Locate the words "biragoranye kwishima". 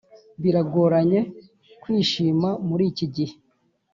0.41-2.49